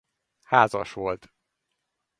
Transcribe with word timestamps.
Házas 0.43 0.93
volt. 0.93 1.33